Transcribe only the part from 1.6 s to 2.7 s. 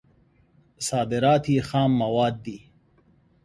خام مواد دي.